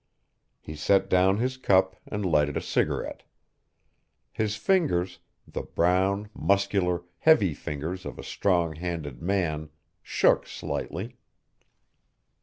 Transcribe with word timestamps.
He 0.59 0.75
set 0.75 1.11
down 1.11 1.37
his 1.37 1.57
cup 1.57 1.95
and 2.07 2.25
lighted 2.25 2.57
a 2.57 2.59
cigarette. 2.61 3.21
His 4.33 4.55
fingers, 4.55 5.19
the 5.47 5.61
brown, 5.61 6.31
muscular, 6.33 7.03
heavy 7.19 7.53
fingers 7.53 8.03
of 8.03 8.17
a 8.17 8.23
strong 8.23 8.77
handed 8.77 9.21
man, 9.21 9.69
shook 10.01 10.47
slightly. 10.47 11.17